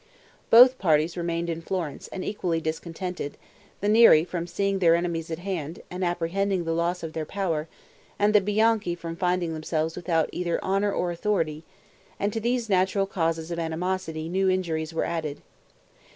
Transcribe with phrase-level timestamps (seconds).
[0.49, 3.37] Both parties remained in Florence, and equally discontented;
[3.81, 7.67] the Neri from seeing their enemies at hand, and apprehending the loss of their power,
[8.17, 11.65] and the Bianchi from finding themselves without either honor or authority;
[12.19, 15.43] and to these natural causes of animosity new injuries were added.